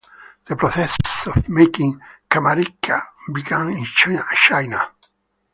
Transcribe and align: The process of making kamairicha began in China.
The 0.45 0.55
process 0.55 0.97
of 1.27 1.47
making 1.47 2.01
kamairicha 2.27 3.03
began 3.31 3.69
in 3.69 3.85
China. 3.85 4.89